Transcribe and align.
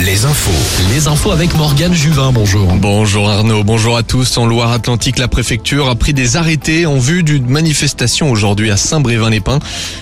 les 0.00 0.24
infos. 0.24 0.50
Les 0.92 1.06
infos 1.06 1.30
avec 1.30 1.54
Morgane 1.54 1.94
Juvin, 1.94 2.32
bonjour. 2.32 2.74
Bonjour 2.74 3.30
Arnaud, 3.30 3.62
bonjour 3.62 3.96
à 3.96 4.02
tous. 4.02 4.36
En 4.36 4.46
Loire-Atlantique, 4.46 5.18
la 5.18 5.28
préfecture 5.28 5.88
a 5.88 5.94
pris 5.94 6.12
des 6.12 6.36
arrêtés 6.36 6.86
en 6.86 6.98
vue 6.98 7.22
d'une 7.22 7.46
manifestation 7.46 8.30
aujourd'hui 8.30 8.70
à 8.70 8.76
Saint-Brévin-les-Pins. 8.76 9.60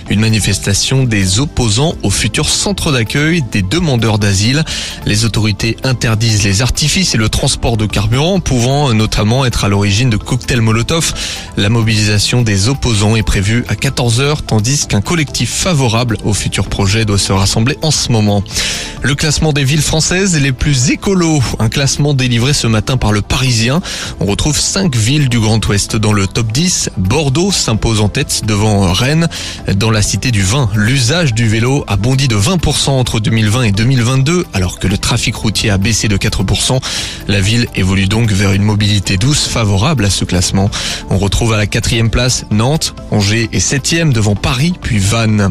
Une 0.09 0.19
manifestation 0.19 1.03
des 1.03 1.39
opposants 1.39 1.95
au 2.01 2.09
futur 2.09 2.49
centre 2.49 2.91
d'accueil 2.91 3.43
des 3.51 3.61
demandeurs 3.61 4.19
d'asile. 4.19 4.63
Les 5.05 5.25
autorités 5.25 5.77
interdisent 5.83 6.43
les 6.43 6.61
artifices 6.61 7.13
et 7.13 7.17
le 7.17 7.29
transport 7.29 7.77
de 7.77 7.85
carburant, 7.85 8.39
pouvant 8.39 8.93
notamment 8.93 9.45
être 9.45 9.65
à 9.65 9.69
l'origine 9.69 10.09
de 10.09 10.17
cocktails 10.17 10.61
Molotov. 10.61 11.13
La 11.57 11.69
mobilisation 11.69 12.41
des 12.41 12.69
opposants 12.69 13.15
est 13.15 13.23
prévue 13.23 13.63
à 13.67 13.75
14h, 13.75 14.37
tandis 14.47 14.87
qu'un 14.87 15.01
collectif 15.01 15.51
favorable 15.51 16.17
au 16.23 16.33
futur 16.33 16.67
projet 16.67 17.05
doit 17.05 17.19
se 17.19 17.31
rassembler 17.31 17.77
en 17.81 17.91
ce 17.91 18.11
moment. 18.11 18.43
Le 19.03 19.15
classement 19.15 19.51
des 19.51 19.63
villes 19.63 19.81
françaises 19.81 20.39
les 20.39 20.51
plus 20.51 20.91
écolos, 20.91 21.41
un 21.57 21.69
classement 21.69 22.13
délivré 22.13 22.53
ce 22.53 22.67
matin 22.67 22.97
par 22.97 23.11
le 23.11 23.21
Parisien. 23.21 23.81
On 24.19 24.25
retrouve 24.25 24.59
cinq 24.59 24.95
villes 24.95 25.27
du 25.27 25.39
Grand 25.39 25.65
Ouest 25.67 25.95
dans 25.95 26.13
le 26.13 26.27
top 26.27 26.51
10. 26.51 26.91
Bordeaux 26.97 27.51
s'impose 27.51 27.99
en 27.99 28.09
tête 28.09 28.43
devant 28.45 28.93
Rennes. 28.93 29.27
Dans 29.75 29.89
la 29.89 30.03
cité 30.03 30.29
du 30.29 30.43
vin, 30.43 30.69
l'usage 30.75 31.33
du 31.33 31.47
vélo 31.47 31.83
a 31.87 31.95
bondi 31.95 32.27
de 32.27 32.35
20% 32.35 32.89
entre 32.89 33.19
2020 33.19 33.63
et 33.63 33.71
2022, 33.71 34.45
alors 34.53 34.77
que 34.77 34.87
le 34.87 34.99
trafic 34.99 35.35
routier 35.35 35.71
a 35.71 35.79
baissé 35.79 36.07
de 36.07 36.17
4%. 36.17 36.79
La 37.27 37.41
ville 37.41 37.67
évolue 37.75 38.05
donc 38.05 38.31
vers 38.31 38.53
une 38.53 38.63
mobilité 38.63 39.17
douce 39.17 39.47
favorable 39.47 40.05
à 40.05 40.11
ce 40.11 40.25
classement. 40.25 40.69
On 41.09 41.17
retrouve 41.17 41.53
à 41.53 41.57
la 41.57 41.65
quatrième 41.65 42.11
place 42.11 42.45
Nantes, 42.51 42.93
Angers 43.09 43.49
est 43.51 43.59
septième 43.59 44.13
devant 44.13 44.35
Paris, 44.35 44.73
puis 44.79 44.99
Vannes. 44.99 45.49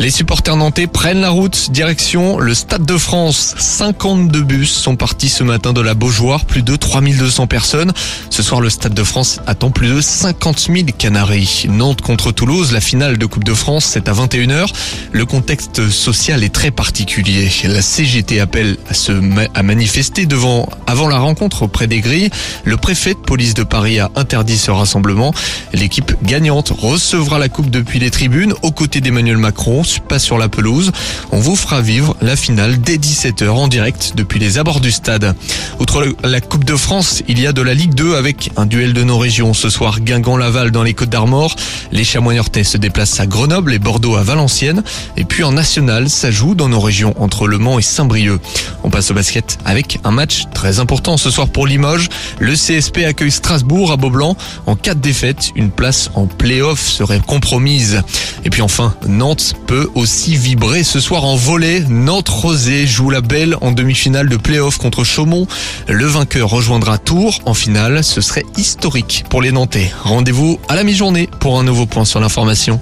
Les 0.00 0.10
supporters 0.10 0.56
nantais 0.56 0.88
prennent 0.88 1.20
la 1.20 1.30
route 1.30 1.70
direction 1.70 2.38
le 2.38 2.52
Stade 2.52 2.84
de 2.84 2.98
France. 2.98 3.54
52 3.58 4.42
bus 4.42 4.72
sont 4.72 4.96
partis 4.96 5.28
ce 5.28 5.44
matin 5.44 5.72
de 5.72 5.80
la 5.80 5.94
Beaujoire, 5.94 6.46
plus 6.46 6.62
de 6.62 6.74
3200 6.74 7.46
personnes. 7.46 7.92
Ce 8.28 8.42
soir, 8.42 8.60
le 8.60 8.70
Stade 8.70 8.92
de 8.92 9.04
France 9.04 9.40
attend 9.46 9.70
plus 9.70 9.88
de 9.88 10.00
50 10.00 10.58
000 10.58 10.86
Canaries. 10.98 11.66
Nantes 11.68 12.00
contre 12.00 12.32
Toulouse, 12.32 12.72
la 12.72 12.80
finale 12.80 13.18
de 13.18 13.26
Coupe 13.26 13.44
de 13.44 13.54
France, 13.54 13.84
c'est 13.84 14.08
à 14.08 14.12
21h. 14.12 14.66
Le 15.12 15.26
contexte 15.26 15.88
social 15.88 16.42
est 16.42 16.52
très 16.52 16.72
particulier. 16.72 17.48
La 17.62 17.80
CGT 17.80 18.40
appelle 18.40 18.76
à 18.90 18.94
se 18.94 19.12
manifester 19.12 20.26
devant 20.26 20.68
avant 20.88 21.06
la 21.08 21.18
rencontre 21.18 21.62
auprès 21.62 21.86
des 21.86 22.00
grilles. 22.00 22.30
Le 22.64 22.76
préfet 22.76 23.14
de 23.14 23.20
police 23.20 23.54
de 23.54 23.62
Paris 23.62 24.00
a 24.00 24.10
interdit 24.16 24.58
ce 24.58 24.72
rassemblement. 24.72 25.32
L'équipe 25.72 26.14
gagnante 26.24 26.72
recevra 26.76 27.38
la 27.38 27.48
coupe 27.48 27.70
depuis 27.70 28.00
les 28.00 28.10
tribunes 28.10 28.54
aux 28.62 28.72
côtés 28.72 29.00
d'Emmanuel 29.00 29.36
Macron 29.36 29.83
pas 30.08 30.18
sur 30.18 30.38
la 30.38 30.48
pelouse. 30.48 30.92
On 31.32 31.40
vous 31.40 31.56
fera 31.56 31.80
vivre 31.80 32.16
la 32.20 32.36
finale 32.36 32.80
dès 32.80 32.96
17h 32.96 33.48
en 33.48 33.68
direct 33.68 34.12
depuis 34.16 34.38
les 34.38 34.58
abords 34.58 34.80
du 34.80 34.90
stade. 34.90 35.34
Outre 35.78 36.14
la 36.22 36.40
Coupe 36.40 36.64
de 36.64 36.76
France, 36.76 37.22
il 37.28 37.40
y 37.40 37.46
a 37.46 37.52
de 37.52 37.62
la 37.62 37.74
Ligue 37.74 37.94
2 37.94 38.16
avec 38.16 38.50
un 38.56 38.66
duel 38.66 38.92
de 38.92 39.02
nos 39.02 39.18
régions. 39.18 39.54
Ce 39.54 39.68
soir, 39.68 40.00
Guingamp-Laval 40.00 40.70
dans 40.70 40.82
les 40.82 40.94
Côtes 40.94 41.10
d'Armor. 41.10 41.56
Les 41.92 42.04
Chamois 42.04 42.34
se 42.62 42.76
déplacent 42.76 43.20
à 43.20 43.26
Grenoble 43.26 43.72
et 43.72 43.78
Bordeaux 43.78 44.16
à 44.16 44.22
Valenciennes. 44.22 44.82
Et 45.16 45.24
puis 45.24 45.44
en 45.44 45.52
national, 45.52 46.08
ça 46.08 46.30
joue 46.30 46.54
dans 46.54 46.68
nos 46.68 46.80
régions 46.80 47.14
entre 47.18 47.46
Le 47.46 47.58
Mans 47.58 47.78
et 47.78 47.82
Saint-Brieuc. 47.82 48.40
On 48.82 48.90
passe 48.90 49.10
au 49.10 49.14
basket 49.14 49.58
avec 49.64 49.98
un 50.04 50.10
match 50.10 50.44
très 50.54 50.78
important 50.78 51.16
ce 51.16 51.30
soir 51.30 51.48
pour 51.48 51.66
Limoges. 51.66 52.08
Le 52.38 52.54
CSP 52.54 53.04
accueille 53.06 53.30
Strasbourg 53.30 53.92
à 53.92 53.96
Beaublanc. 53.96 54.36
En 54.66 54.76
cas 54.76 54.94
de 54.94 55.00
défaite, 55.00 55.50
une 55.56 55.70
place 55.70 56.10
en 56.14 56.26
play-off 56.26 56.80
serait 56.80 57.20
compromise. 57.26 58.02
Et 58.44 58.50
puis 58.50 58.62
enfin, 58.62 58.94
Nantes 59.06 59.54
peut 59.66 59.73
aussi 59.94 60.36
vibrer 60.36 60.84
ce 60.84 61.00
soir 61.00 61.24
en 61.24 61.36
volée. 61.36 61.80
Nantes-Rosé 61.88 62.86
joue 62.86 63.10
la 63.10 63.20
belle 63.20 63.56
en 63.60 63.72
demi-finale 63.72 64.28
de 64.28 64.36
play-off 64.36 64.78
contre 64.78 65.04
Chaumont. 65.04 65.46
Le 65.88 66.06
vainqueur 66.06 66.50
rejoindra 66.50 66.98
Tours 66.98 67.40
en 67.46 67.54
finale. 67.54 68.04
Ce 68.04 68.20
serait 68.20 68.46
historique 68.56 69.24
pour 69.28 69.42
les 69.42 69.52
Nantais. 69.52 69.92
Rendez-vous 70.02 70.58
à 70.68 70.76
la 70.76 70.84
mi-journée 70.84 71.28
pour 71.40 71.58
un 71.58 71.64
nouveau 71.64 71.86
point 71.86 72.04
sur 72.04 72.20
l'information. 72.20 72.80